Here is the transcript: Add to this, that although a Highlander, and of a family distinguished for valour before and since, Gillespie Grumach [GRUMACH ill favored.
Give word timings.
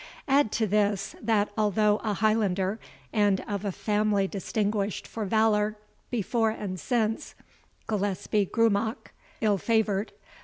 Add 0.27 0.51
to 0.53 0.65
this, 0.65 1.15
that 1.21 1.49
although 1.55 2.01
a 2.03 2.15
Highlander, 2.15 2.79
and 3.13 3.39
of 3.41 3.63
a 3.63 3.71
family 3.71 4.27
distinguished 4.27 5.07
for 5.07 5.25
valour 5.25 5.77
before 6.09 6.49
and 6.49 6.79
since, 6.79 7.35
Gillespie 7.85 8.47
Grumach 8.47 8.49
[GRUMACH 8.49 9.13
ill 9.41 9.57
favored. 9.59 10.11